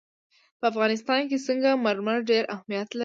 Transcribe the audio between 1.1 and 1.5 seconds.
کې